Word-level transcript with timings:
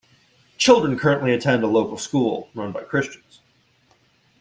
Children 0.57 0.97
currently 0.97 1.31
attend 1.31 1.63
a 1.63 1.67
local 1.67 1.95
school, 1.95 2.49
run 2.55 2.71
by 2.71 2.81
Christians. 2.81 3.41